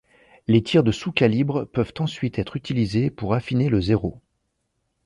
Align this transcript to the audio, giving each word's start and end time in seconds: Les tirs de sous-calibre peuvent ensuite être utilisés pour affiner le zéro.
Les 0.47 0.63
tirs 0.63 0.81
de 0.83 0.91
sous-calibre 0.91 1.65
peuvent 1.65 1.93
ensuite 1.99 2.39
être 2.39 2.55
utilisés 2.57 3.11
pour 3.11 3.35
affiner 3.35 3.69
le 3.69 3.81
zéro. 3.81 4.19